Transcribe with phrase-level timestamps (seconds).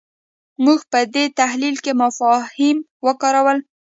[0.63, 3.57] موږ په دې تحلیل کې مفاهیم وکارول.